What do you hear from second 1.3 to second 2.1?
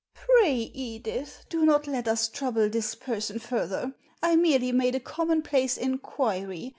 do not let